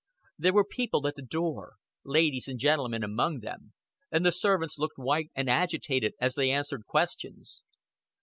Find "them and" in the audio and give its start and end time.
3.41-4.25